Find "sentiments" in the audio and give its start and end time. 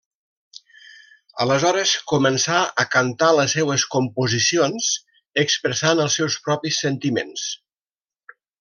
6.87-7.45